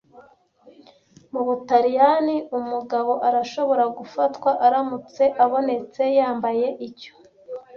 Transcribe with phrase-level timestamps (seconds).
[1.33, 7.13] Mu Butaliyani umugabo arashobora gufatwa aramutse abonetse yambaye icyo